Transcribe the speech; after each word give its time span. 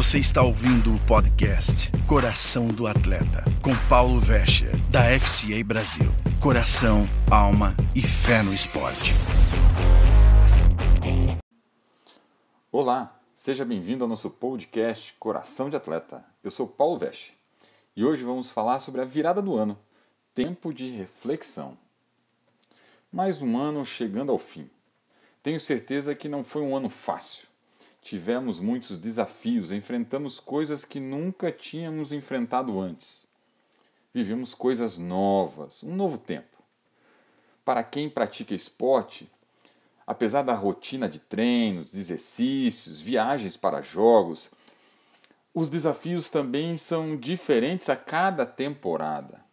Você 0.00 0.16
está 0.16 0.42
ouvindo 0.42 0.94
o 0.94 1.06
podcast 1.06 1.92
Coração 2.08 2.68
do 2.68 2.86
Atleta, 2.86 3.44
com 3.62 3.72
Paulo 3.86 4.18
Vescher, 4.18 4.74
da 4.90 5.02
FCA 5.20 5.62
Brasil. 5.62 6.06
Coração, 6.40 7.04
alma 7.30 7.76
e 7.94 8.00
fé 8.00 8.42
no 8.42 8.54
esporte. 8.54 9.12
Olá, 12.72 13.14
seja 13.34 13.62
bem-vindo 13.62 14.02
ao 14.02 14.08
nosso 14.08 14.30
podcast 14.30 15.12
Coração 15.18 15.68
de 15.68 15.76
Atleta. 15.76 16.24
Eu 16.42 16.50
sou 16.50 16.66
Paulo 16.66 16.98
Vescher 16.98 17.34
e 17.94 18.02
hoje 18.02 18.24
vamos 18.24 18.48
falar 18.48 18.80
sobre 18.80 19.02
a 19.02 19.04
virada 19.04 19.42
do 19.42 19.54
ano, 19.54 19.78
tempo 20.34 20.72
de 20.72 20.90
reflexão. 20.90 21.76
Mais 23.12 23.42
um 23.42 23.58
ano 23.58 23.84
chegando 23.84 24.32
ao 24.32 24.38
fim. 24.38 24.66
Tenho 25.42 25.60
certeza 25.60 26.14
que 26.14 26.26
não 26.26 26.42
foi 26.42 26.62
um 26.62 26.74
ano 26.74 26.88
fácil. 26.88 27.49
Tivemos 28.02 28.58
muitos 28.60 28.96
desafios, 28.96 29.70
enfrentamos 29.70 30.40
coisas 30.40 30.84
que 30.84 30.98
nunca 30.98 31.52
tínhamos 31.52 32.12
enfrentado 32.12 32.80
antes. 32.80 33.26
Vivemos 34.12 34.54
coisas 34.54 34.98
novas, 34.98 35.82
um 35.82 35.94
novo 35.94 36.18
tempo. 36.18 36.56
Para 37.64 37.84
quem 37.84 38.08
pratica 38.08 38.54
esporte, 38.54 39.30
apesar 40.06 40.42
da 40.42 40.54
rotina 40.54 41.08
de 41.08 41.20
treinos, 41.20 41.94
exercícios, 41.94 43.00
viagens 43.00 43.56
para 43.56 43.82
jogos, 43.82 44.50
os 45.54 45.68
desafios 45.68 46.30
também 46.30 46.78
são 46.78 47.16
diferentes 47.16 47.88
a 47.88 47.96
cada 47.96 48.46
temporada. 48.46 49.44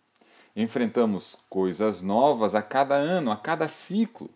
Enfrentamos 0.56 1.38
coisas 1.50 2.02
novas 2.02 2.56
a 2.56 2.62
cada 2.64 2.96
ano, 2.96 3.32
a 3.32 3.38
cada 3.38 3.68
ciclo. 3.68 4.30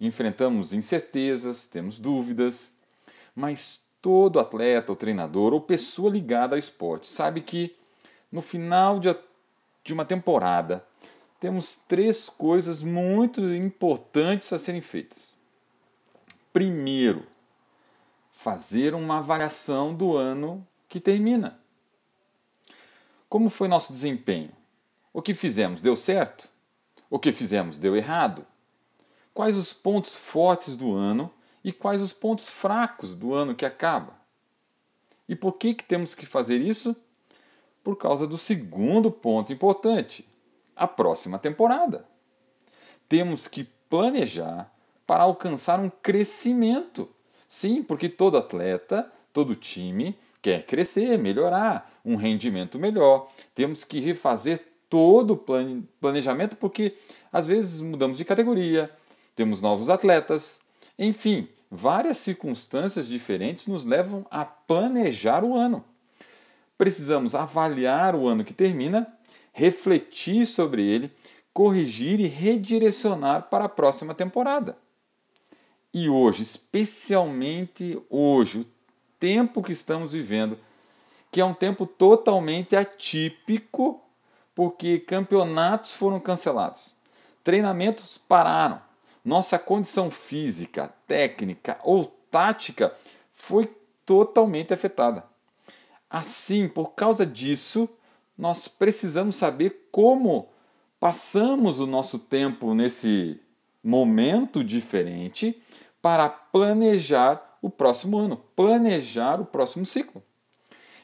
Enfrentamos 0.00 0.72
incertezas, 0.72 1.66
temos 1.66 2.00
dúvidas, 2.00 2.74
mas 3.34 3.80
todo 4.00 4.40
atleta 4.40 4.92
ou 4.92 4.96
treinador 4.96 5.52
ou 5.52 5.60
pessoa 5.60 6.10
ligada 6.10 6.54
ao 6.54 6.58
esporte 6.58 7.08
sabe 7.08 7.40
que 7.40 7.76
no 8.30 8.40
final 8.40 8.98
de, 9.00 9.14
uma 9.92 10.04
temporada 10.04 10.84
temos 11.38 11.76
três 11.76 12.28
coisas 12.28 12.82
muito 12.82 13.40
importantes 13.54 14.52
a 14.52 14.58
serem 14.58 14.80
feitas. 14.80 15.36
Primeiro, 16.52 17.26
fazer 18.32 18.94
uma 18.94 19.18
avaliação 19.18 19.94
do 19.94 20.16
ano 20.16 20.66
que 20.88 21.00
termina. 21.00 21.58
Como 23.28 23.48
foi 23.48 23.68
nosso 23.68 23.92
desempenho? 23.92 24.52
O 25.12 25.22
que 25.22 25.34
fizemos 25.34 25.80
deu 25.80 25.96
certo? 25.96 26.48
O 27.08 27.18
que 27.18 27.32
fizemos 27.32 27.78
deu 27.78 27.96
errado? 27.96 28.46
Quais 29.34 29.56
os 29.56 29.72
pontos 29.72 30.14
fortes 30.14 30.76
do 30.76 30.94
ano 30.94 31.32
e 31.62 31.72
quais 31.72 32.02
os 32.02 32.12
pontos 32.12 32.48
fracos 32.48 33.14
do 33.14 33.34
ano 33.34 33.54
que 33.54 33.64
acaba? 33.64 34.14
E 35.28 35.36
por 35.36 35.52
que, 35.52 35.74
que 35.74 35.84
temos 35.84 36.14
que 36.14 36.26
fazer 36.26 36.60
isso? 36.60 36.96
Por 37.84 37.96
causa 37.96 38.26
do 38.26 38.36
segundo 38.36 39.10
ponto 39.10 39.52
importante, 39.52 40.28
a 40.74 40.88
próxima 40.88 41.38
temporada. 41.38 42.04
Temos 43.08 43.46
que 43.46 43.64
planejar 43.88 44.72
para 45.06 45.24
alcançar 45.24 45.80
um 45.80 45.90
crescimento. 45.90 47.08
Sim, 47.46 47.82
porque 47.82 48.08
todo 48.08 48.38
atleta, 48.38 49.10
todo 49.32 49.54
time 49.54 50.16
quer 50.40 50.64
crescer, 50.64 51.18
melhorar, 51.18 52.00
um 52.04 52.16
rendimento 52.16 52.78
melhor. 52.78 53.28
Temos 53.54 53.84
que 53.84 54.00
refazer 54.00 54.64
todo 54.88 55.34
o 55.34 55.84
planejamento, 56.00 56.56
porque 56.56 56.96
às 57.32 57.46
vezes 57.46 57.80
mudamos 57.80 58.18
de 58.18 58.24
categoria, 58.24 58.90
temos 59.36 59.62
novos 59.62 59.88
atletas, 59.88 60.60
enfim, 61.00 61.48
várias 61.70 62.18
circunstâncias 62.18 63.08
diferentes 63.08 63.66
nos 63.66 63.86
levam 63.86 64.26
a 64.30 64.44
planejar 64.44 65.42
o 65.42 65.56
ano. 65.56 65.82
Precisamos 66.76 67.34
avaliar 67.34 68.14
o 68.14 68.28
ano 68.28 68.44
que 68.44 68.52
termina, 68.52 69.10
refletir 69.50 70.44
sobre 70.44 70.82
ele, 70.82 71.10
corrigir 71.54 72.20
e 72.20 72.26
redirecionar 72.26 73.48
para 73.48 73.64
a 73.64 73.68
próxima 73.68 74.14
temporada. 74.14 74.76
E 75.92 76.06
hoje, 76.10 76.42
especialmente 76.42 77.98
hoje, 78.10 78.60
o 78.60 78.66
tempo 79.18 79.62
que 79.62 79.72
estamos 79.72 80.12
vivendo, 80.12 80.58
que 81.32 81.40
é 81.40 81.44
um 81.44 81.54
tempo 81.54 81.86
totalmente 81.86 82.76
atípico 82.76 84.02
porque 84.54 84.98
campeonatos 84.98 85.94
foram 85.94 86.20
cancelados, 86.20 86.94
treinamentos 87.42 88.18
pararam, 88.18 88.82
nossa 89.24 89.58
condição 89.58 90.10
física, 90.10 90.92
técnica 91.06 91.78
ou 91.82 92.04
tática 92.30 92.94
foi 93.32 93.66
totalmente 94.06 94.72
afetada. 94.72 95.24
Assim, 96.08 96.68
por 96.68 96.94
causa 96.94 97.24
disso, 97.24 97.88
nós 98.36 98.66
precisamos 98.66 99.36
saber 99.36 99.88
como 99.92 100.48
passamos 100.98 101.80
o 101.80 101.86
nosso 101.86 102.18
tempo 102.18 102.74
nesse 102.74 103.40
momento 103.82 104.64
diferente 104.64 105.60
para 106.02 106.28
planejar 106.28 107.58
o 107.62 107.70
próximo 107.70 108.18
ano, 108.18 108.36
planejar 108.56 109.40
o 109.40 109.44
próximo 109.44 109.84
ciclo. 109.84 110.22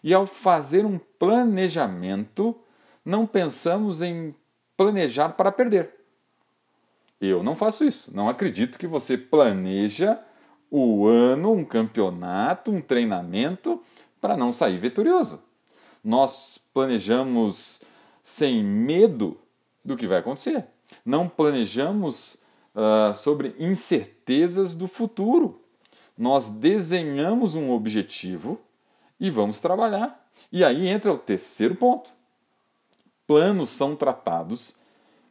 E 0.03 0.15
ao 0.15 0.27
fazer 0.27 0.85
um 0.85 0.99
planejamento, 0.99 2.59
não 3.05 3.27
pensamos 3.27 4.03
em 4.03 4.35
planejar 4.77 5.31
para 5.31 5.53
perder. 5.53 5.95
Eu 7.21 7.43
não 7.43 7.55
faço 7.55 7.85
isso. 7.85 8.15
Não 8.15 8.29
acredito 8.29 8.79
que 8.79 8.87
você 8.87 9.17
planeja 9.17 10.21
o 10.71 11.07
ano, 11.07 11.53
um 11.53 11.65
campeonato, 11.65 12.71
um 12.71 12.81
treinamento 12.81 13.81
para 14.21 14.37
não 14.37 14.53
sair 14.53 14.79
vitorioso. 14.79 15.43
Nós 16.03 16.59
planejamos 16.75 17.81
sem 18.23 18.63
medo 18.63 19.39
do 19.85 19.97
que 19.97 20.07
vai 20.07 20.19
acontecer. 20.19 20.67
Não 21.05 21.29
planejamos 21.29 22.35
uh, 22.75 23.15
sobre 23.15 23.55
incertezas 23.59 24.75
do 24.75 24.87
futuro. 24.87 25.61
Nós 26.17 26.49
desenhamos 26.49 27.55
um 27.55 27.71
objetivo 27.71 28.61
e 29.19 29.31
vamos 29.31 29.61
trabalhar. 29.61 30.29
E 30.53 30.65
aí 30.65 30.89
entra 30.89 31.13
o 31.13 31.19
terceiro 31.19 31.75
ponto 31.75 32.17
planos 33.27 33.71
são 33.71 33.97
tratados 33.97 34.75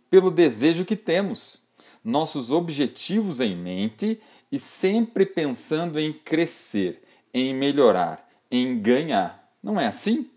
pelo 0.09 0.29
desejo 0.29 0.85
que 0.85 0.96
temos, 0.96 1.62
nossos 2.05 2.51
objetivos 2.51 3.41
em 3.41 3.55
mente 3.55 4.21
e 4.51 4.59
sempre 4.59 5.25
pensando 5.25 5.99
em 5.99 6.13
crescer, 6.13 7.01
em 7.33 7.51
melhorar, 7.51 8.29
em 8.51 8.79
ganhar. 8.79 9.51
Não 9.61 9.79
é 9.79 9.88
assim? 9.88 10.29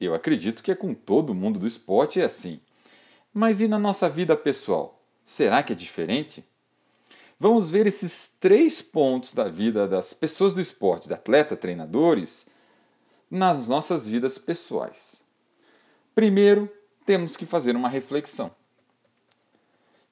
Eu 0.00 0.14
acredito 0.14 0.62
que 0.62 0.72
é 0.72 0.74
com 0.74 0.94
todo 0.94 1.34
mundo 1.34 1.58
do 1.58 1.66
esporte 1.66 2.18
é 2.18 2.24
assim. 2.24 2.58
Mas 3.32 3.60
e 3.60 3.68
na 3.68 3.78
nossa 3.78 4.08
vida 4.08 4.34
pessoal? 4.34 4.98
Será 5.22 5.62
que 5.62 5.74
é 5.74 5.76
diferente? 5.76 6.42
Vamos 7.38 7.70
ver 7.70 7.86
esses 7.86 8.30
três 8.40 8.80
pontos 8.80 9.34
da 9.34 9.44
vida 9.44 9.86
das 9.86 10.14
pessoas 10.14 10.54
do 10.54 10.60
esporte, 10.60 11.08
de 11.08 11.14
atleta, 11.14 11.54
treinadores, 11.54 12.48
nas 13.30 13.68
nossas 13.68 14.08
vidas 14.08 14.38
pessoais. 14.38 15.22
Primeiro, 16.14 16.72
temos 17.04 17.36
que 17.36 17.44
fazer 17.44 17.76
uma 17.76 17.90
reflexão. 17.90 18.50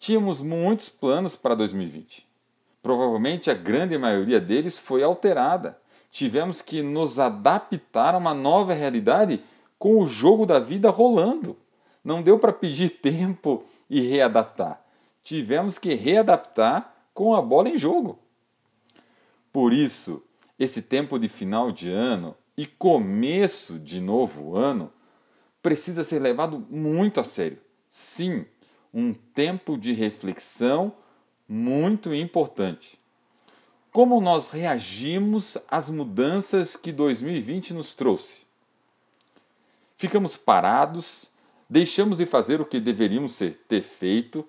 Tínhamos 0.05 0.43
muitos 0.43 0.91
planos 0.91 1.35
para 1.35 1.55
2020. 1.55 2.29
Provavelmente 2.83 3.51
a 3.51 3.55
grande 3.55 3.97
maioria 3.97 4.39
deles 4.39 4.77
foi 4.77 5.03
alterada. 5.03 5.79
Tivemos 6.11 6.61
que 6.61 6.83
nos 6.83 7.19
adaptar 7.19 8.15
a 8.15 8.19
uma 8.19 8.35
nova 8.35 8.75
realidade 8.75 9.43
com 9.79 9.99
o 9.99 10.07
jogo 10.07 10.45
da 10.45 10.59
vida 10.59 10.91
rolando. 10.91 11.57
Não 12.05 12.21
deu 12.21 12.39
para 12.39 12.53
pedir 12.53 12.91
tempo 13.01 13.65
e 13.89 14.03
readaptar. 14.03 14.85
Tivemos 15.23 15.79
que 15.79 15.95
readaptar 15.95 16.95
com 17.15 17.35
a 17.35 17.41
bola 17.41 17.71
em 17.71 17.79
jogo. 17.79 18.19
Por 19.51 19.73
isso, 19.73 20.23
esse 20.59 20.83
tempo 20.83 21.19
de 21.19 21.31
final 21.31 21.73
de 21.73 21.91
ano 21.91 22.37
e 22.59 22.67
começo 22.67 23.79
de 23.79 24.03
novo 24.03 24.55
ano 24.55 24.93
precisa 25.63 26.05
ser 26.05 26.19
levado 26.19 26.63
muito 26.69 27.21
a 27.21 27.25
sério. 27.25 27.59
Sim, 27.89 28.45
um 28.95 29.13
tempo 29.13 29.77
de 29.77 29.93
reflexão 29.93 30.95
muito 31.49 32.15
importante. 32.15 32.99
Como 33.93 34.21
nós 34.21 34.51
reagimos 34.51 35.59
às 35.69 35.91
mudanças 35.91 36.77
que 36.77 36.93
2020 36.93 37.75
nos 37.75 37.95
trouxe? 37.95 38.43
Ficamos 39.97 40.37
parados, 40.37 41.29
deixamos 41.69 42.19
de 42.19 42.27
fazer 42.27 42.61
o 42.61 42.65
que 42.65 42.79
deveríamos 42.79 43.37
ter 43.69 43.83
feito, 43.83 44.49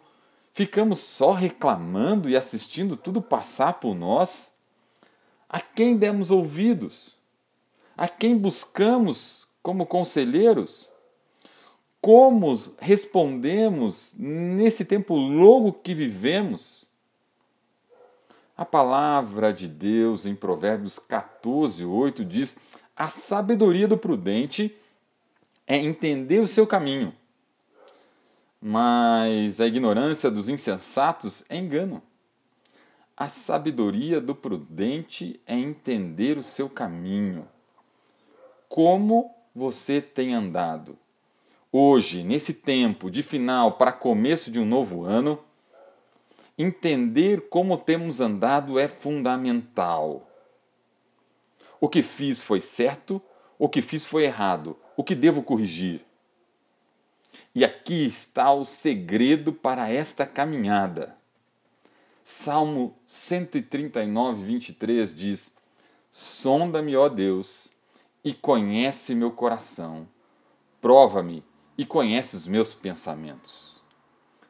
ficamos 0.53 0.99
só 0.99 1.31
reclamando 1.31 2.29
e 2.29 2.35
assistindo 2.35 2.95
tudo 2.95 3.21
passar 3.21 3.73
por 3.73 3.95
nós? 3.95 4.53
A 5.49 5.59
quem 5.59 5.97
demos 5.97 6.29
ouvidos? 6.29 7.15
a 7.97 8.07
quem 8.07 8.37
buscamos 8.37 9.47
como 9.63 9.85
conselheiros? 9.85 10.89
Como 12.05 12.53
respondemos 12.77 14.13
nesse 14.15 14.85
tempo 14.85 15.15
longo 15.15 15.73
que 15.73 15.95
vivemos? 15.95 16.87
A 18.55 18.63
palavra 18.63 19.51
de 19.51 19.67
Deus 19.67 20.27
em 20.27 20.35
Provérbios 20.35 20.99
14, 20.99 21.83
8 21.83 22.23
diz: 22.23 22.59
A 22.95 23.07
sabedoria 23.07 23.87
do 23.87 23.97
prudente 23.97 24.77
é 25.65 25.77
entender 25.77 26.41
o 26.41 26.47
seu 26.47 26.67
caminho, 26.67 27.11
mas 28.61 29.59
a 29.59 29.65
ignorância 29.65 30.29
dos 30.29 30.47
insensatos 30.47 31.43
é 31.49 31.57
engano. 31.57 32.03
A 33.17 33.27
sabedoria 33.27 34.21
do 34.21 34.35
prudente 34.35 35.41
é 35.43 35.55
entender 35.55 36.37
o 36.37 36.43
seu 36.43 36.69
caminho. 36.69 37.47
Como 38.69 39.33
você 39.55 39.99
tem 39.99 40.35
andado? 40.35 40.99
Hoje, 41.77 42.23
nesse 42.23 42.53
tempo 42.53 43.11
de 43.11 43.21
final 43.21 43.73
para 43.73 43.91
começo 43.91 44.49
de 44.49 44.61
um 44.61 44.65
novo 44.65 45.03
ano, 45.03 45.43
entender 46.57 47.49
como 47.49 47.77
temos 47.77 48.21
andado 48.21 48.79
é 48.79 48.87
fundamental. 48.87 50.25
O 51.77 51.89
que 51.89 52.01
fiz 52.01 52.41
foi 52.41 52.61
certo, 52.61 53.21
o 53.59 53.67
que 53.67 53.81
fiz 53.81 54.05
foi 54.05 54.23
errado, 54.23 54.77
o 54.95 55.03
que 55.03 55.13
devo 55.13 55.43
corrigir. 55.43 56.05
E 57.53 57.65
aqui 57.65 58.05
está 58.05 58.53
o 58.53 58.63
segredo 58.63 59.51
para 59.51 59.91
esta 59.91 60.25
caminhada. 60.25 61.13
Salmo 62.23 62.95
139, 63.05 64.41
23 64.45 65.13
diz: 65.13 65.53
Sonda-me, 66.09 66.95
ó 66.95 67.09
Deus, 67.09 67.69
e 68.23 68.33
conhece 68.33 69.13
meu 69.13 69.31
coração. 69.31 70.07
Prova-me 70.79 71.43
e 71.77 71.85
conhece 71.85 72.35
os 72.35 72.47
meus 72.47 72.73
pensamentos. 72.73 73.81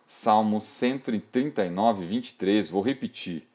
Salmo 0.06 0.62
139, 0.62 2.06
23, 2.06 2.70
vou 2.70 2.82
repetir. 2.82 3.48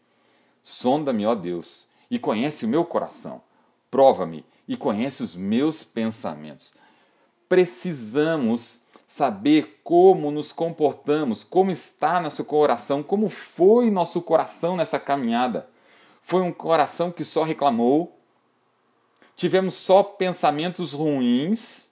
Sonda-me, 0.63 1.25
ó 1.25 1.35
Deus, 1.35 1.87
e 2.11 2.19
conhece 2.19 2.65
o 2.65 2.69
meu 2.69 2.85
coração. 2.85 3.41
Prova-me 3.91 4.45
e 4.67 4.77
conhece 4.77 5.23
os 5.23 5.35
meus 5.37 5.83
pensamentos. 5.83 6.75
Precisamos 7.49 8.83
saber 9.07 9.81
como 9.83 10.31
nos 10.31 10.53
comportamos, 10.53 11.43
como 11.43 11.73
está 11.73 12.21
nosso 12.21 12.45
coração, 12.45 13.03
como 13.03 13.29
foi 13.29 13.91
nosso 13.91 14.23
coração 14.23 14.77
nessa 14.77 15.01
caminhada. 15.01 15.69
Foi 16.23 16.43
um 16.43 16.53
coração 16.53 17.11
que 17.11 17.25
só 17.25 17.43
reclamou? 17.43 18.17
Tivemos 19.35 19.75
só 19.75 20.03
pensamentos 20.05 20.93
ruins? 20.93 21.90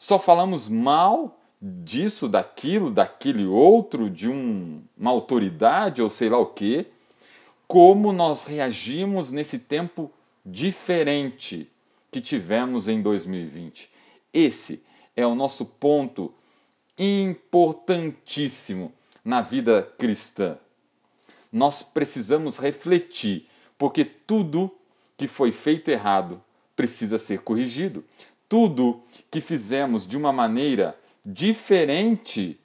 Só 0.00 0.18
falamos 0.18 0.66
mal 0.66 1.38
disso, 1.60 2.26
daquilo, 2.26 2.90
daquele 2.90 3.44
outro, 3.44 4.08
de 4.08 4.30
um, 4.30 4.82
uma 4.96 5.10
autoridade 5.10 6.00
ou 6.00 6.08
sei 6.08 6.30
lá 6.30 6.38
o 6.38 6.46
quê? 6.46 6.86
Como 7.68 8.10
nós 8.10 8.44
reagimos 8.44 9.30
nesse 9.30 9.58
tempo 9.58 10.10
diferente 10.44 11.70
que 12.10 12.18
tivemos 12.18 12.88
em 12.88 13.02
2020? 13.02 13.90
Esse 14.32 14.82
é 15.14 15.26
o 15.26 15.34
nosso 15.34 15.66
ponto 15.66 16.32
importantíssimo 16.98 18.94
na 19.22 19.42
vida 19.42 19.82
cristã. 19.98 20.56
Nós 21.52 21.82
precisamos 21.82 22.56
refletir, 22.56 23.46
porque 23.76 24.06
tudo 24.06 24.74
que 25.18 25.28
foi 25.28 25.52
feito 25.52 25.90
errado 25.90 26.42
precisa 26.74 27.18
ser 27.18 27.42
corrigido. 27.42 28.02
Tudo 28.50 29.00
que 29.30 29.40
fizemos 29.40 30.04
de 30.04 30.16
uma 30.16 30.32
maneira 30.32 30.98
diferente 31.24 32.58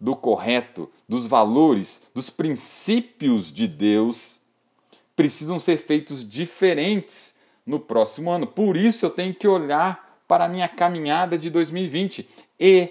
do 0.00 0.16
correto, 0.16 0.90
dos 1.08 1.24
valores, 1.24 2.02
dos 2.12 2.28
princípios 2.28 3.52
de 3.52 3.68
Deus, 3.68 4.40
precisam 5.14 5.60
ser 5.60 5.76
feitos 5.76 6.28
diferentes 6.28 7.38
no 7.64 7.78
próximo 7.78 8.28
ano. 8.28 8.44
Por 8.44 8.76
isso 8.76 9.06
eu 9.06 9.10
tenho 9.10 9.32
que 9.32 9.46
olhar 9.46 10.20
para 10.26 10.46
a 10.46 10.48
minha 10.48 10.68
caminhada 10.68 11.38
de 11.38 11.48
2020. 11.48 12.28
E 12.58 12.88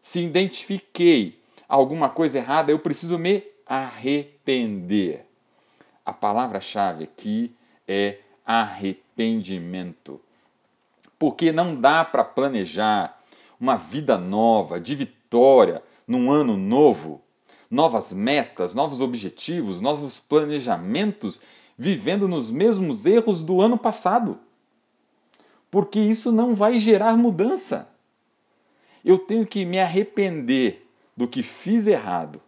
se 0.00 0.20
identifiquei 0.20 1.38
alguma 1.68 2.08
coisa 2.08 2.38
errada, 2.38 2.72
eu 2.72 2.78
preciso 2.78 3.18
me 3.18 3.44
arrepender. 3.66 5.26
A 6.06 6.14
palavra-chave 6.14 7.04
aqui 7.04 7.54
é 7.86 8.20
arrependimento. 8.46 10.22
Porque 11.18 11.52
não 11.52 11.74
dá 11.74 12.04
para 12.04 12.24
planejar 12.24 13.18
uma 13.58 13.76
vida 13.76 14.18
nova, 14.18 14.80
de 14.80 14.94
vitória, 14.94 15.82
num 16.06 16.30
ano 16.30 16.56
novo, 16.56 17.22
novas 17.70 18.12
metas, 18.12 18.74
novos 18.74 19.00
objetivos, 19.00 19.80
novos 19.80 20.20
planejamentos, 20.20 21.40
vivendo 21.76 22.28
nos 22.28 22.50
mesmos 22.50 23.06
erros 23.06 23.42
do 23.42 23.60
ano 23.60 23.78
passado 23.78 24.38
porque 25.70 25.98
isso 25.98 26.32
não 26.32 26.54
vai 26.54 26.78
gerar 26.78 27.18
mudança. 27.18 27.86
Eu 29.04 29.18
tenho 29.18 29.46
que 29.46 29.64
me 29.64 29.78
arrepender 29.78 30.88
do 31.16 31.28
que 31.28 31.42
fiz 31.42 31.86
errado, 31.86 32.40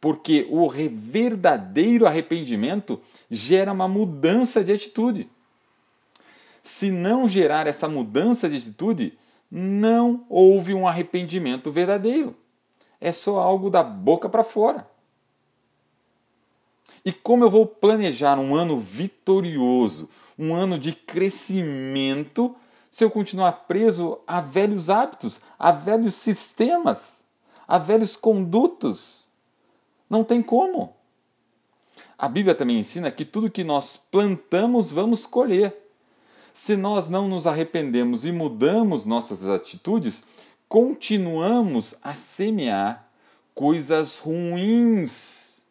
porque 0.00 0.46
o 0.50 0.68
verdadeiro 0.68 2.06
arrependimento 2.06 3.00
gera 3.30 3.72
uma 3.72 3.86
mudança 3.86 4.64
de 4.64 4.72
atitude. 4.72 5.28
Se 6.66 6.90
não 6.90 7.28
gerar 7.28 7.68
essa 7.68 7.88
mudança 7.88 8.50
de 8.50 8.56
atitude, 8.56 9.16
não 9.48 10.26
houve 10.28 10.74
um 10.74 10.84
arrependimento 10.84 11.70
verdadeiro. 11.70 12.36
É 13.00 13.12
só 13.12 13.38
algo 13.38 13.70
da 13.70 13.84
boca 13.84 14.28
para 14.28 14.42
fora. 14.42 14.90
E 17.04 17.12
como 17.12 17.44
eu 17.44 17.50
vou 17.50 17.68
planejar 17.68 18.36
um 18.40 18.52
ano 18.52 18.80
vitorioso, 18.80 20.10
um 20.36 20.52
ano 20.52 20.76
de 20.76 20.92
crescimento 20.92 22.56
se 22.90 23.04
eu 23.04 23.12
continuar 23.12 23.52
preso 23.68 24.18
a 24.26 24.40
velhos 24.40 24.90
hábitos, 24.90 25.40
a 25.56 25.70
velhos 25.70 26.16
sistemas, 26.16 27.24
a 27.68 27.78
velhos 27.78 28.16
condutos? 28.16 29.28
Não 30.10 30.24
tem 30.24 30.42
como. 30.42 30.96
A 32.18 32.28
Bíblia 32.28 32.56
também 32.56 32.80
ensina 32.80 33.12
que 33.12 33.24
tudo 33.24 33.50
que 33.50 33.62
nós 33.62 33.96
plantamos, 33.96 34.90
vamos 34.90 35.26
colher. 35.26 35.85
Se 36.56 36.74
nós 36.74 37.06
não 37.06 37.28
nos 37.28 37.46
arrependemos 37.46 38.24
e 38.24 38.32
mudamos 38.32 39.04
nossas 39.04 39.46
atitudes, 39.46 40.24
continuamos 40.66 41.94
a 42.02 42.14
semear 42.14 43.10
coisas 43.54 44.18
ruins 44.18 45.62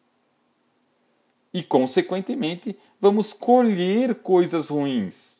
e, 1.52 1.60
consequentemente, 1.60 2.78
vamos 3.00 3.32
colher 3.32 4.14
coisas 4.14 4.68
ruins, 4.68 5.38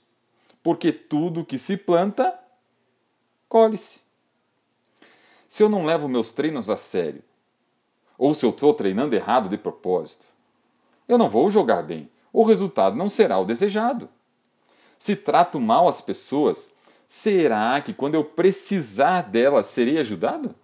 porque 0.65 0.91
tudo 0.91 1.45
que 1.45 1.59
se 1.59 1.77
planta, 1.77 2.37
colhe-se. 3.49 4.01
Se 5.47 5.63
eu 5.63 5.69
não 5.69 5.87
levo 5.87 6.09
meus 6.09 6.33
treinos 6.33 6.69
a 6.69 6.77
sério, 6.77 7.23
ou 8.19 8.35
se 8.35 8.45
eu 8.45 8.51
estou 8.51 8.75
treinando 8.75 9.15
errado 9.15 9.49
de 9.49 9.57
propósito, 9.57 10.27
eu 11.07 11.17
não 11.17 11.31
vou 11.31 11.49
jogar 11.49 11.85
bem, 11.85 12.11
o 12.33 12.43
resultado 12.43 12.97
não 12.97 13.09
será 13.09 13.39
o 13.39 13.45
desejado. 13.45 14.09
Se 14.99 15.15
trato 15.15 15.61
mal 15.61 15.89
as 15.89 16.01
pessoas, 16.01 16.73
será 17.07 17.81
que 17.81 17.93
quando 17.93 18.15
eu 18.15 18.25
precisar 18.25 19.23
delas 19.23 19.67
serei 19.67 19.99
ajudado? 19.99 20.55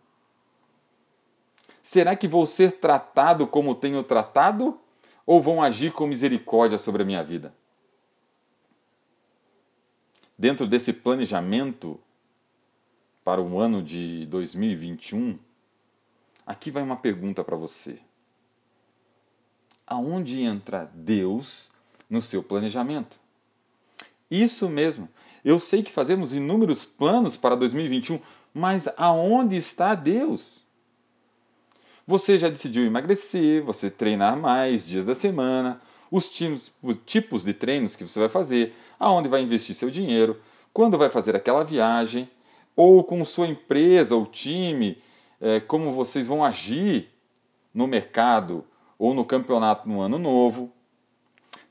Será 1.83 2.15
que 2.15 2.29
vou 2.29 2.47
ser 2.47 2.73
tratado 2.73 3.47
como 3.47 3.75
tenho 3.75 4.03
tratado 4.05 4.79
ou 5.27 5.43
vão 5.43 5.63
agir 5.63 5.93
com 5.93 6.07
misericórdia 6.07 6.79
sobre 6.79 7.03
a 7.03 7.07
minha 7.07 7.23
vida? 7.23 7.53
Dentro 10.39 10.67
desse 10.67 10.93
planejamento 10.93 12.01
para 13.25 13.41
o 13.41 13.59
ano 13.59 13.83
de 13.83 14.27
2021, 14.27 15.39
aqui 16.47 16.71
vai 16.71 16.83
uma 16.83 16.97
pergunta 16.97 17.45
para 17.45 17.57
você. 17.57 18.01
Aonde 19.87 20.43
entra 20.43 20.91
Deus 20.95 21.71
no 22.09 22.23
seu 22.23 22.43
planejamento? 22.43 23.22
Isso 24.33 24.67
mesmo. 24.67 25.11
Eu 25.45 25.59
sei 25.59 25.83
que 25.83 25.93
fazemos 25.93 26.33
inúmeros 26.33 26.87
planos 26.87 27.37
para 27.37 27.55
2021, 27.55 28.19
mas 28.55 28.89
aonde 28.97 29.57
está 29.57 29.95
Deus? 29.95 30.65
Você 32.07 32.39
já 32.39 32.49
decidiu 32.49 32.87
emagrecer, 32.87 33.63
você 33.63 33.91
treinar 33.91 34.39
mais 34.39 34.83
dias 34.83 35.05
da 35.05 35.15
semana, 35.15 35.83
os 36.11 36.31
tipos, 36.31 36.73
os 36.83 36.97
tipos 37.05 37.45
de 37.45 37.53
treinos 37.53 37.95
que 37.95 38.09
você 38.09 38.19
vai 38.19 38.31
fazer, 38.31 38.75
aonde 38.99 39.29
vai 39.29 39.43
investir 39.43 39.75
seu 39.75 39.91
dinheiro, 39.91 40.41
quando 40.73 40.97
vai 40.97 41.11
fazer 41.11 41.37
aquela 41.37 41.63
viagem, 41.63 42.27
ou 42.75 43.05
com 43.05 43.23
sua 43.27 43.47
empresa 43.47 44.17
ou 44.17 44.25
time, 44.25 44.97
é, 45.43 45.61
como 45.61 45.93
vocês 45.93 46.27
vão 46.27 46.43
agir 46.43 47.11
no 47.75 47.87
mercado 47.87 48.65
ou 48.99 49.13
no 49.13 49.27
campeonato 49.27 49.87
no 49.87 50.01
ano 50.01 50.19
novo. 50.19 50.73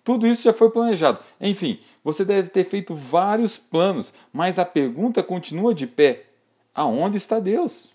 Tudo 0.04 0.26
isso 0.26 0.44
já 0.44 0.54
foi 0.54 0.70
planejado. 0.70 1.20
Enfim, 1.40 1.80
você 2.04 2.26
deve 2.26 2.50
ter 2.50 2.64
feito 2.64 2.96
vários 2.96 3.58
planos, 3.58 4.14
mas 4.34 4.58
a 4.58 4.66
pergunta 4.66 5.22
continua 5.22 5.74
de 5.74 5.86
pé: 5.86 6.26
aonde 6.74 7.18
está 7.18 7.40
Deus? 7.40 7.94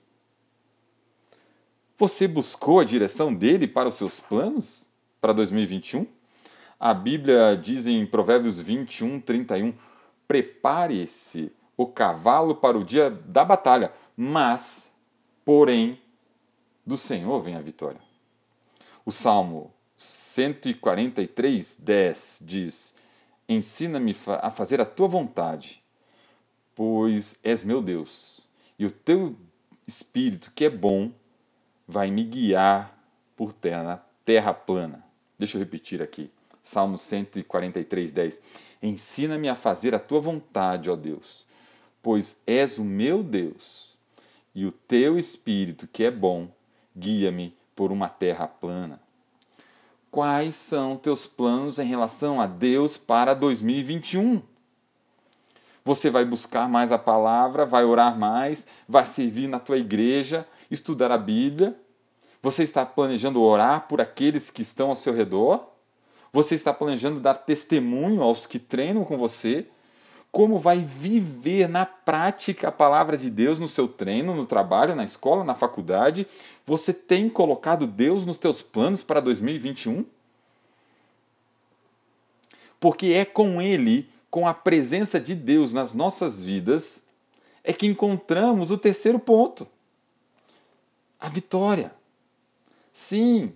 Você 1.99 2.29
buscou 2.29 2.81
a 2.81 2.85
direção 2.85 3.35
dele 3.35 3.67
para 3.67 3.89
os 3.89 3.95
seus 3.95 4.21
planos 4.21 4.91
para 5.21 5.33
2021? 5.33 6.07
A 6.79 6.93
Bíblia 6.93 7.57
diz 7.57 7.87
em 7.87 8.05
Provérbios 8.07 8.59
21, 8.59 9.21
31: 9.21 9.73
prepare-se 10.29 11.51
o 11.77 11.87
cavalo 11.87 12.55
para 12.55 12.79
o 12.79 12.85
dia 12.85 13.11
da 13.11 13.45
batalha, 13.45 13.93
mas, 14.17 14.93
porém, 15.45 16.01
do 16.85 16.97
Senhor 16.97 17.41
vem 17.41 17.57
a 17.57 17.61
vitória. 17.61 18.01
O 19.05 19.11
Salmo 19.11 19.73
143, 19.97 21.77
10 21.81 22.39
diz: 22.43 22.95
Ensina-me 23.49 24.15
a 24.27 24.51
fazer 24.51 24.81
a 24.81 24.85
tua 24.85 25.09
vontade, 25.09 25.83
pois 26.75 27.39
és 27.43 27.65
meu 27.65 27.81
Deus, 27.81 28.41
e 28.79 28.85
o 28.85 28.91
teu 28.91 29.35
espírito, 29.87 30.53
que 30.55 30.65
é 30.65 30.71
bom, 30.71 31.11
vai 31.89 32.11
me 32.11 32.25
guiar 32.25 32.99
por 33.35 33.53
terra, 33.53 34.05
terra 34.25 34.53
plana. 34.53 35.05
Deixa 35.39 35.57
eu 35.57 35.61
repetir 35.61 36.03
aqui. 36.03 36.31
Salmo 36.63 36.99
143, 36.99 38.13
10. 38.13 38.43
Ensina-me 38.83 39.49
a 39.49 39.55
fazer 39.55 39.95
a 39.95 40.01
tua 40.01 40.21
vontade, 40.21 40.91
ó 40.91 40.97
Deus, 40.97 41.47
pois 42.03 42.43
és 42.47 42.79
o 42.79 42.85
meu 42.85 43.23
Deus, 43.23 43.97
e 44.55 44.67
o 44.67 44.73
teu 44.73 45.19
espírito, 45.19 45.87
que 45.87 46.05
é 46.05 46.11
bom, 46.11 46.49
guia-me 46.97 47.57
por 47.75 47.93
uma 47.93 48.09
terra 48.09 48.49
plana. 48.49 49.01
Quais 50.17 50.57
são 50.57 50.97
teus 50.97 51.27
planos 51.27 51.79
em 51.79 51.85
relação 51.85 52.41
a 52.41 52.47
Deus 52.47 52.97
para 52.97 53.35
2021? 53.35 54.41
Você 55.85 56.09
vai 56.09 56.25
buscar 56.25 56.67
mais 56.71 56.91
a 56.91 56.97
palavra, 56.97 57.67
vai 57.67 57.85
orar 57.85 58.19
mais, 58.19 58.67
vai 58.89 59.05
servir 59.05 59.47
na 59.47 59.61
tua 59.61 59.77
igreja, 59.77 60.49
estudar 60.71 61.13
a 61.13 61.19
Bíblia? 61.19 61.79
Você 62.41 62.63
está 62.63 62.87
planejando 62.87 63.43
orar 63.43 63.89
por 63.89 64.01
aqueles 64.01 64.49
que 64.49 64.63
estão 64.63 64.89
ao 64.89 64.97
seu 64.97 65.13
redor? 65.13 65.69
Você 66.33 66.55
está 66.55 66.73
planejando 66.73 67.21
dar 67.21 67.35
testemunho 67.35 68.23
aos 68.23 68.47
que 68.47 68.59
treinam 68.59 69.05
com 69.05 69.19
você? 69.19 69.69
Como 70.37 70.59
vai 70.59 70.83
viver 70.83 71.67
na 71.67 71.87
prática 71.87 72.69
a 72.69 72.71
palavra 72.71 73.17
de 73.17 73.31
Deus 73.31 73.59
no 73.59 73.67
seu 73.67 73.89
treino, 73.89 74.35
no 74.35 74.45
trabalho, 74.45 74.95
na 74.95 75.03
escola, 75.03 75.43
na 75.43 75.55
faculdade? 75.55 76.27
Você 76.67 76.93
tem 76.93 77.27
colocado 77.31 77.87
Deus 77.87 78.27
nos 78.27 78.37
teus 78.37 78.61
planos 78.61 79.03
para 79.03 79.19
2021? 79.19 80.05
Porque 82.79 83.15
é 83.15 83.25
com 83.25 83.63
Ele 83.63 84.11
com 84.31 84.47
a 84.47 84.53
presença 84.53 85.19
de 85.19 85.35
Deus 85.35 85.73
nas 85.73 85.95
nossas 85.95 86.45
vidas, 86.45 87.03
é 87.65 87.73
que 87.73 87.87
encontramos 87.87 88.71
o 88.71 88.77
terceiro 88.77 89.19
ponto: 89.19 89.67
a 91.19 91.31
vitória. 91.31 91.95
Sim, 92.93 93.55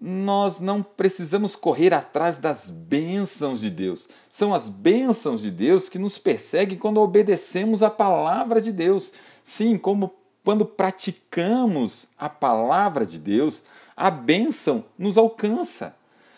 nós 0.00 0.60
não 0.60 0.82
precisamos 0.82 1.54
correr 1.54 1.94
atrás 1.94 2.38
das 2.38 2.68
bênçãos 2.68 3.60
de 3.60 3.70
Deus. 3.70 4.08
São 4.28 4.52
as 4.52 4.68
bênçãos 4.68 5.40
de 5.40 5.50
Deus 5.50 5.88
que 5.88 5.98
nos 5.98 6.18
perseguem 6.18 6.78
quando 6.78 7.00
obedecemos 7.00 7.82
a 7.82 7.90
palavra 7.90 8.60
de 8.60 8.72
Deus. 8.72 9.12
Sim, 9.42 9.78
como 9.78 10.12
quando 10.42 10.66
praticamos 10.66 12.06
a 12.18 12.28
palavra 12.28 13.06
de 13.06 13.18
Deus, 13.18 13.64
a 13.96 14.10
bênção 14.10 14.84
nos 14.98 15.16
alcança. 15.16 15.96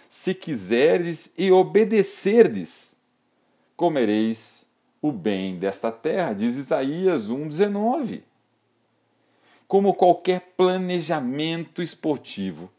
Se 0.08 0.32
quiseres 0.32 1.32
e 1.36 1.50
obedecerdes, 1.50 2.96
comereis 3.76 4.66
o 5.02 5.10
bem 5.10 5.58
desta 5.58 5.90
terra, 5.90 6.32
diz 6.32 6.56
Isaías 6.56 7.28
1,19. 7.28 8.22
Como 9.66 9.94
qualquer 9.94 10.54
planejamento 10.56 11.82
esportivo, 11.82 12.70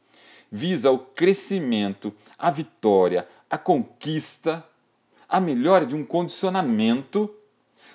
visa 0.51 0.92
o 0.92 1.00
crescimento, 1.00 2.13
a 2.38 2.50
vitória, 2.51 3.27
a 3.50 3.58
conquista, 3.58 4.63
a 5.27 5.39
melhora 5.39 5.86
de 5.86 5.96
um 5.96 6.06
condicionamento. 6.06 7.30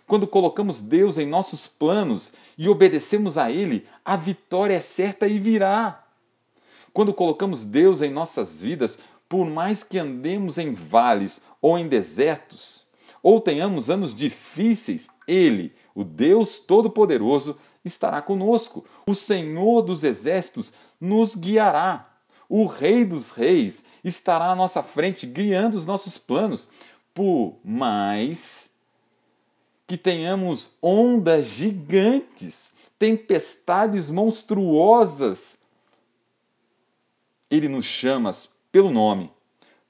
Quando 0.06 0.26
colocamos 0.26 0.82
Deus 0.82 1.18
em 1.18 1.26
nossos 1.26 1.66
planos 1.66 2.32
e 2.59 2.68
obedecemos 2.68 3.38
a 3.38 3.50
Ele, 3.50 3.87
a 4.04 4.16
vitória 4.16 4.75
é 4.75 4.80
certa 4.80 5.26
e 5.26 5.38
virá. 5.38 6.04
Quando 6.92 7.14
colocamos 7.14 7.64
Deus 7.64 8.02
em 8.02 8.11
nossas 8.11 8.61
vidas, 8.61 8.99
por 9.28 9.49
mais 9.49 9.82
que 9.82 9.99
andemos 9.99 10.59
em 10.59 10.75
vales 10.75 11.40
ou 11.61 11.78
em 11.78 11.88
desertos, 11.88 12.87
ou 13.23 13.40
tenhamos 13.40 13.88
anos 13.88 14.14
difíceis, 14.14 15.09
Ele, 15.26 15.73
o 15.94 16.04
Deus 16.04 16.59
Todo-Poderoso, 16.59 17.56
estará 17.85 18.21
conosco. 18.21 18.85
O 19.06 19.14
Senhor 19.14 19.82
dos 19.82 20.04
Exércitos 20.04 20.73
nos 21.00 21.35
guiará. 21.35 22.12
O 22.54 22.66
Rei 22.66 23.02
dos 23.02 23.30
Reis 23.30 23.82
estará 24.04 24.50
à 24.50 24.54
nossa 24.54 24.82
frente, 24.82 25.25
guiando 25.25 25.78
os 25.78 25.87
nossos 25.87 26.18
planos. 26.18 26.68
Por 27.14 27.59
mais 27.64 28.71
que 29.87 29.97
tenhamos 29.97 30.73
ondas 30.82 31.47
gigantes, 31.47 32.75
tempestades 32.99 34.11
monstruosas, 34.11 35.56
Ele 37.50 37.71
nos 37.71 37.87
chama 37.87 38.30
pelo 38.71 38.90
nome 38.90 39.32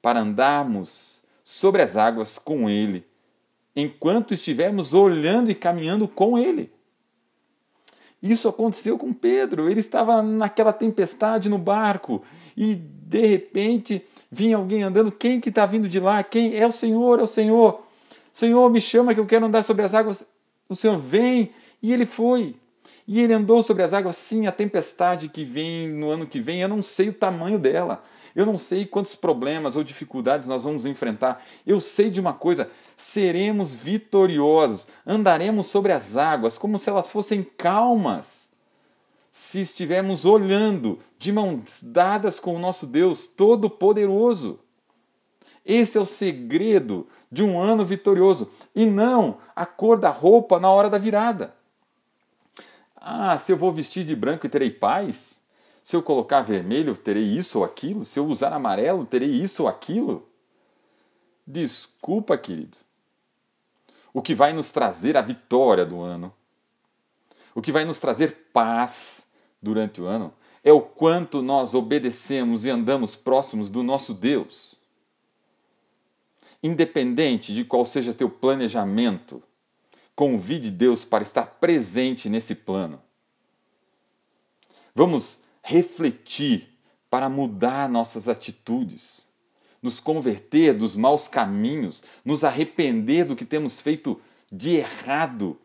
para 0.01 0.21
andarmos 0.21 1.25
sobre 1.43 1.83
as 1.83 1.97
águas 1.97 2.39
com 2.39 2.71
Ele 2.71 3.05
enquanto 3.75 4.35
estivermos 4.35 4.95
olhando 4.95 5.51
e 5.51 5.55
caminhando 5.57 6.07
com 6.07 6.39
Ele. 6.39 6.73
Isso 8.23 8.49
aconteceu 8.49 8.97
com 8.97 9.13
Pedro. 9.13 9.69
Ele 9.69 9.81
estava 9.81 10.23
naquela 10.23 10.73
tempestade 10.73 11.49
no 11.49 11.59
barco 11.59 12.23
e 12.57 12.75
de 12.75 13.27
repente 13.27 14.05
vinha 14.31 14.57
alguém 14.57 14.83
andando. 14.83 15.13
Quem 15.13 15.41
que 15.41 15.49
está 15.49 15.67
vindo 15.67 15.89
de 15.89 16.01
lá? 16.01 16.23
Quem 16.23 16.57
é 16.57 16.67
o 16.67 16.73
Senhor? 16.73 17.21
É 17.21 17.23
o 17.23 17.27
Senhor. 17.27 17.83
Senhor, 18.33 18.71
me 18.71 18.81
chama 18.81 19.15
que 19.15 19.21
eu 19.21 19.27
quero 19.27 19.47
andar 19.47 19.63
sobre 19.63 19.85
as 19.85 19.95
águas. 19.95 20.27
O 20.69 20.75
Senhor 20.75 20.99
vem 20.99 21.51
e 21.83 21.93
ele 21.93 22.07
foi. 22.07 22.57
E 23.07 23.21
ele 23.21 23.35
andou 23.35 23.63
sobre 23.63 23.83
as 23.83 23.93
águas. 23.93 24.17
Sim, 24.17 24.47
a 24.47 24.53
tempestade 24.53 25.29
que 25.29 25.45
vem 25.45 25.89
no 25.89 26.11
ano 26.11 26.27
que 26.27 26.41
vem, 26.41 26.61
eu 26.61 26.69
não 26.69 26.81
sei 26.81 27.09
o 27.09 27.15
tamanho 27.15 27.59
dela. 27.59 28.03
Eu 28.35 28.47
não 28.47 28.57
sei 28.57 28.87
quantos 28.87 29.15
problemas 29.15 29.77
ou 29.77 29.85
dificuldades 29.85 30.49
nós 30.49 30.65
vamos 30.65 30.87
enfrentar. 30.87 31.45
Eu 31.67 31.81
sei 31.81 32.09
de 32.09 32.21
uma 32.21 32.33
coisa: 32.33 32.71
seremos 32.97 33.75
vitoriosos, 33.75 34.87
andaremos 35.07 35.67
sobre 35.67 35.93
as 35.93 36.17
águas 36.17 36.57
como 36.57 36.79
se 36.79 36.89
elas 36.89 37.11
fossem 37.11 37.43
calmas. 37.43 38.52
Se 39.33 39.63
estivermos 39.63 40.27
olhando 40.27 40.99
de 41.19 41.33
mãos 41.33 41.83
dadas 41.83 42.39
com 42.39 42.55
o 42.55 42.59
nosso 42.59 42.87
Deus 42.87 43.27
Todo-Poderoso. 43.27 44.61
Esse 45.65 45.97
é 45.97 46.01
o 46.01 46.05
segredo 46.05 47.09
de 47.31 47.43
um 47.43 47.59
ano 47.59 47.83
vitorioso 47.83 48.51
e 48.75 48.85
não 48.85 49.39
a 49.57 49.65
cor 49.65 49.99
da 49.99 50.11
roupa 50.11 50.61
na 50.61 50.71
hora 50.71 50.91
da 50.91 50.99
virada. 50.99 51.57
Ah, 52.95 53.39
se 53.39 53.51
eu 53.51 53.57
vou 53.57 53.73
vestir 53.73 54.05
de 54.05 54.15
branco 54.15 54.45
e 54.45 54.51
terei 54.51 54.71
paz? 54.71 55.41
Se 55.83 55.97
eu 55.97 56.03
colocar 56.03 56.43
vermelho, 56.43 56.95
terei 56.95 57.25
isso 57.25 57.61
ou 57.61 57.65
aquilo? 57.65 58.05
Se 58.05 58.21
eu 58.21 58.27
usar 58.27 58.53
amarelo, 58.53 59.07
terei 59.07 59.31
isso 59.31 59.63
ou 59.63 59.69
aquilo? 59.69 60.29
Desculpa, 61.47 62.37
querido. 62.37 62.77
O 64.13 64.21
que 64.21 64.35
vai 64.35 64.53
nos 64.53 64.71
trazer 64.71 65.17
a 65.17 65.23
vitória 65.23 65.87
do 65.87 66.03
ano, 66.03 66.33
o 67.55 67.63
que 67.63 67.73
vai 67.73 67.85
nos 67.85 67.99
trazer 67.99 68.49
paz 68.53 69.27
durante 69.61 70.01
o 70.01 70.07
ano, 70.07 70.33
é 70.65 70.73
o 70.73 70.81
quanto 70.81 71.43
nós 71.43 71.75
obedecemos 71.75 72.65
e 72.65 72.71
andamos 72.71 73.17
próximos 73.17 73.71
do 73.71 73.83
nosso 73.83 74.15
Deus. 74.15 74.77
Independente 76.63 77.53
de 77.53 77.65
qual 77.65 77.85
seja 77.85 78.15
teu 78.15 78.31
planejamento, 78.31 79.43
convide 80.15 80.71
Deus 80.71 81.05
para 81.05 81.23
estar 81.23 81.47
presente 81.59 82.29
nesse 82.29 82.55
plano. 82.55 83.03
Vamos 84.95 85.43
refletir 85.63 86.69
para 87.11 87.29
mudar 87.29 87.89
nossas 87.89 88.29
atitudes, 88.29 89.27
nos 89.83 89.99
converter 89.99 90.75
dos 90.75 90.95
maus 90.95 91.27
caminhos, 91.27 92.05
nos 92.25 92.45
arrepender 92.45 93.25
do 93.25 93.37
que 93.37 93.45
temos 93.45 93.81
feito 93.81 94.21
de 94.51 94.77
errado 94.77 95.59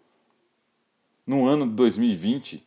no 1.28 1.46
ano 1.46 1.68
de 1.68 1.74
2020, 1.74 2.66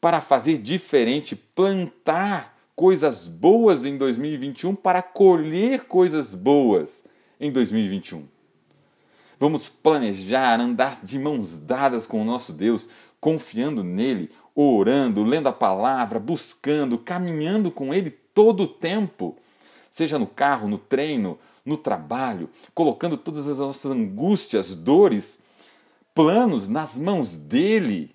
para 0.00 0.20
fazer 0.20 0.58
diferente, 0.58 1.34
plantar 1.34 2.56
coisas 2.76 3.26
boas 3.26 3.84
em 3.84 3.98
2021 3.98 4.74
para 4.74 5.02
colher 5.02 5.84
coisas 5.84 6.34
boas 6.34 7.04
em 7.38 7.50
2021. 7.50 8.26
Vamos 9.38 9.68
planejar, 9.68 10.60
andar 10.60 11.04
de 11.04 11.18
mãos 11.18 11.56
dadas 11.56 12.06
com 12.06 12.22
o 12.22 12.24
nosso 12.24 12.52
Deus, 12.52 12.88
confiando 13.20 13.82
nele, 13.82 14.30
orando, 14.54 15.24
lendo 15.24 15.48
a 15.48 15.52
palavra, 15.52 16.18
buscando, 16.18 16.98
caminhando 16.98 17.70
com 17.70 17.92
Ele 17.92 18.10
todo 18.10 18.62
o 18.62 18.68
tempo, 18.68 19.36
seja 19.90 20.18
no 20.18 20.26
carro, 20.26 20.68
no 20.68 20.78
treino, 20.78 21.38
no 21.64 21.76
trabalho, 21.76 22.48
colocando 22.74 23.16
todas 23.16 23.48
as 23.48 23.58
nossas 23.58 23.90
angústias, 23.90 24.74
dores, 24.74 25.40
planos 26.14 26.68
nas 26.68 26.94
mãos 26.94 27.34
dele. 27.34 28.14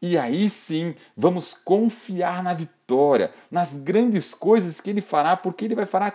E 0.00 0.18
aí 0.18 0.48
sim, 0.50 0.94
vamos 1.16 1.54
confiar 1.54 2.42
na 2.42 2.52
vitória, 2.52 3.32
nas 3.50 3.72
grandes 3.72 4.34
coisas 4.34 4.80
que 4.80 4.90
ele 4.90 5.00
fará, 5.00 5.36
porque 5.36 5.64
ele 5.64 5.74
vai 5.74 5.86
fará 5.86 6.12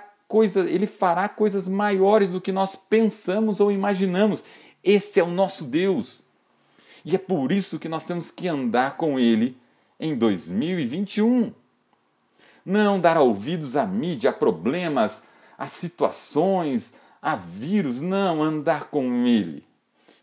ele 0.69 0.85
fará 0.85 1.27
coisas 1.27 1.67
maiores 1.67 2.29
do 2.29 2.39
que 2.39 2.51
nós 2.51 2.75
pensamos 2.75 3.59
ou 3.59 3.71
imaginamos. 3.71 4.43
Esse 4.83 5.19
é 5.19 5.23
o 5.23 5.31
nosso 5.31 5.63
Deus. 5.63 6.23
E 7.03 7.15
é 7.15 7.17
por 7.17 7.51
isso 7.51 7.79
que 7.79 7.89
nós 7.89 8.05
temos 8.05 8.29
que 8.29 8.47
andar 8.47 8.95
com 8.95 9.19
ele 9.19 9.57
em 9.99 10.15
2021. 10.15 11.51
Não 12.63 12.99
dar 12.99 13.17
ouvidos 13.17 13.75
à 13.75 13.87
mídia, 13.87 14.29
a 14.29 14.33
problemas, 14.33 15.23
a 15.57 15.65
situações, 15.65 16.93
a 17.21 17.35
vírus, 17.35 17.99
não 17.99 18.43
andar 18.43 18.85
com 18.85 19.25
ele, 19.25 19.65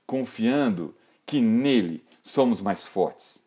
confiando 0.06 0.94
que 1.24 1.40
nele 1.40 2.04
somos 2.22 2.60
mais 2.60 2.84
fortes. 2.84 3.42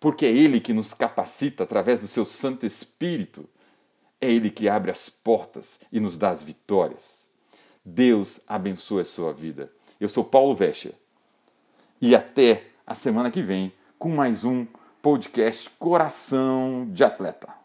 Porque 0.00 0.26
é 0.26 0.32
ele 0.32 0.60
que 0.60 0.72
nos 0.72 0.92
capacita 0.94 1.62
através 1.62 1.98
do 1.98 2.06
seu 2.06 2.24
Santo 2.24 2.66
Espírito. 2.66 3.48
É 4.20 4.30
ele 4.30 4.50
que 4.50 4.68
abre 4.68 4.90
as 4.90 5.08
portas 5.08 5.78
e 5.92 6.00
nos 6.00 6.18
dá 6.18 6.30
as 6.30 6.42
vitórias. 6.42 7.28
Deus 7.84 8.40
abençoe 8.46 9.02
a 9.02 9.04
sua 9.04 9.32
vida. 9.32 9.72
Eu 10.00 10.08
sou 10.08 10.24
Paulo 10.24 10.54
Vescher. 10.54 10.94
E 12.00 12.14
até 12.16 12.66
a 12.86 12.94
semana 12.94 13.30
que 13.30 13.42
vem 13.42 13.72
com 13.98 14.08
mais 14.08 14.44
um 14.44 14.66
podcast 15.00 15.70
Coração 15.70 16.88
de 16.90 17.04
Atleta. 17.04 17.61